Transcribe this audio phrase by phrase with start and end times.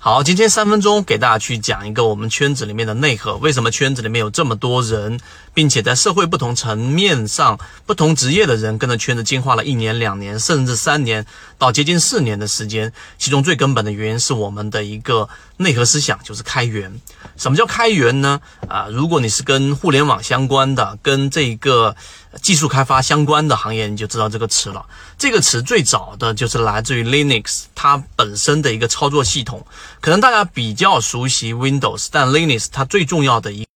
[0.00, 3.36] 好，今天三分钟给大家去讲一个我们圈子里面的内核。
[3.38, 5.18] 为什么圈子里面有这么多人，
[5.52, 11.26] 并且在社会不同层面上、不同职业的人跟着圈子进化了一年、两年，甚至三年
[11.58, 12.92] 到接近四年的时间？
[13.18, 17.00] 其中最根本的原因是我们的一个内核思想，就是开源。
[17.36, 18.40] 什么叫开源呢？
[18.68, 21.94] 啊，如果你是跟互联网相关的，跟这个。
[22.42, 24.86] 技术开发相关的行业，你就知道这个词了。
[25.16, 29.66] 这个词最早的就是来自于 Linux，它本身的一个操作系统。
[29.98, 33.66] 可能大家比较熟悉 Windows，但 Linux 它最重要的一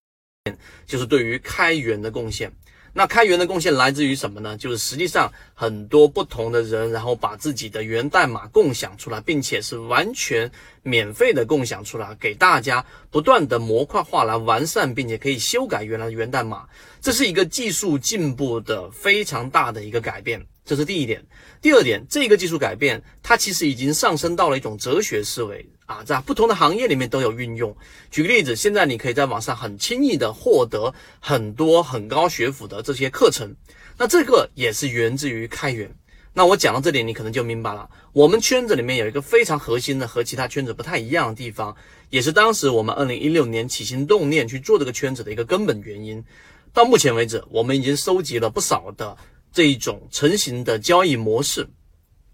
[0.45, 2.53] 点就是对于开源的贡献。
[2.95, 4.57] 那开源的贡献来自于什么呢？
[4.57, 10.51] 就是实际上很多不同的人，然后把自己的源代码共享出来，并且是完全
[10.83, 16.69] 免费的共享出来，给大家不断的模块化来完善，并且可以修改原来的源代码。
[17.01, 21.25] 这是一个技术进步的非常大的一个改变，这是第一点。
[21.61, 25.67] 第二点，这个技术改变它其实已经上升到了一种哲学思维。
[25.87, 27.77] 啊，在不同的行业里面都有运用。
[28.11, 33.55] 举个例子，现在你可以在网上很轻易的获得很多很高学府的这些课程，
[33.99, 35.95] 那这个也是源自于开源。
[36.33, 41.77] 那我讲到这里，你可能就明白了，我们圈子里面有一个非常核心的和其他圈子不太一样的地方，
[42.09, 46.25] 也是当时我们二零一六年起心动念去做这个圈子的一个根本原因。
[46.73, 49.15] 到目前为止，我们已经收集了不少的
[49.53, 51.69] 这一种成型的交易模式。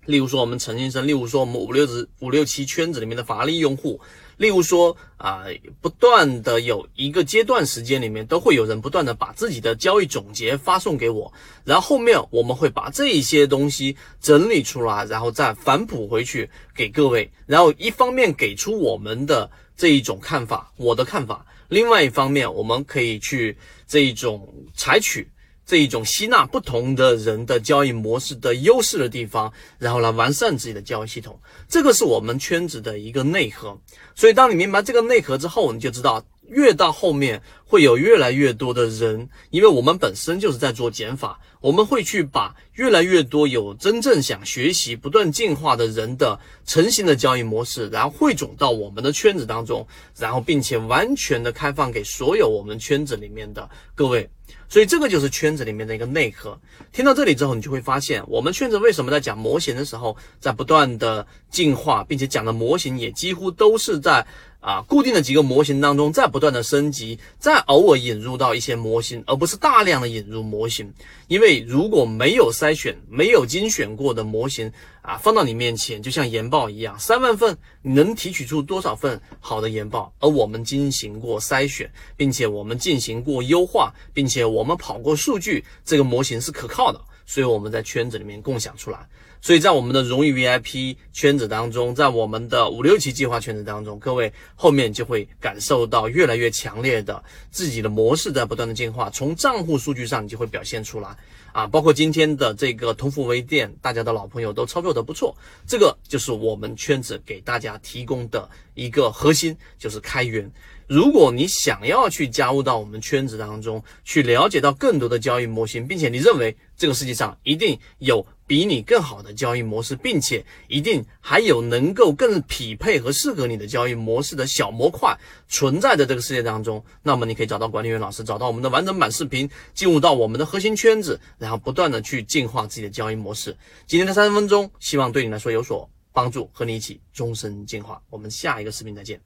[0.07, 4.01] 例如说，我们陈先生，例如说，我们五六子五六七圈子里面的法力用户，
[4.39, 5.45] 例如说啊，
[5.83, 11.31] 不断的有一个阶段时间里面，都会有人不断的把自己的交易总结发送给我，
[11.63, 23.55] 然后后面我们会把这一些东西整理出来，然后再反哺回去给各位，然后一方面给出我们的这一种看法，我的看法，另外一方面我们可以去
[23.87, 25.28] 这一种采取。
[25.69, 33.78] 这一种吸纳不同的人的交易模式的优势的地方，然后来完善自己的交易系统，这个是我们圈子的一个内核。
[34.15, 36.25] 所以，当你明白这个内核之后，你就知道。
[36.48, 49.86] 越到后面会有越来越多的人，因为我们本身就是在做减法，我们会去把越来越多有真正想学习、不断进化的人的成型的交易模式，然后汇总到我们的圈子当中，
[50.16, 54.28] 然后并且完全的开放给所有我们圈子里面的各位。
[54.70, 56.59] 所以这个就是圈子里面的一个内核。
[56.92, 64.26] 听到这里之后，你就会发现，我们圈子为什么在讲模型的时候，在不断的进化，并且讲的模型也几乎都是在。
[64.61, 70.93] 啊，固定的几个模型当中，再不断的升级，再偶尔引入到一些模型，而不是大量的引入模型。
[71.29, 80.13] 因为如果没有筛选、没有精选过的模型啊，放到你面前，就像研报一样，三万份你能提取出多少份好的研报？
[80.19, 87.01] 而我们进行过筛选，并且我们进行过优化，并且我们跑过数据，这个模型是可靠的。
[87.28, 89.06] 所以我们在圈子里面共享出来，
[89.43, 101.15] 所以在我们的荣誉 VIP 圈子当中，在我们的五六期计划圈子当中，各位后面就会感受到越来越强烈的自己的模式在不断的进化，从账户数据上你就会表现出来。
[101.53, 110.50] 啊，包括今天的这个同富微店，大家的老朋友都操作的不错，这个就是我们圈子给大家提供的一个核心，就是开源。
[110.87, 125.15] 如果你想要去加入到我们圈子当中，去了解到更多的交易模型，并且你认为这个世界上一定有比你更好的交易模式，并且一定还有能够更匹配和适合你的交易模式的小模块
[125.49, 133.55] 存在的这个世界当中，那么你可以找到管理员老师，找到我们的完整版视频，进入到我们的核心圈子，然后不断的去进化自己的交易模式。
[133.87, 138.00] 今天的三十分钟，希望对你来说有所帮助，和你一起终身进化。
[138.09, 139.21] 我们下一个视频再见。